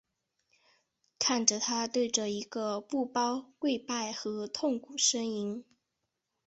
[1.19, 5.63] 看着他对着一个布包跪拜和痛苦呻吟。